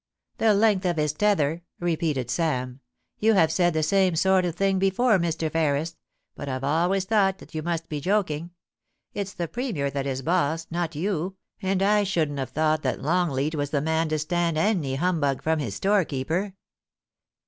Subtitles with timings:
[0.39, 2.79] *The length of his tether,' repeated Sam.
[3.19, 5.51] *You have said the same sort of thing before, Mr.
[5.51, 5.95] Ferris;
[6.33, 8.49] but I've always thought that you must be joking.
[9.13, 13.53] It's the Premier that is boss, not you, and I shouldn't have thought that Longleat
[13.53, 16.55] was the man to stand any humbug from his store keeper.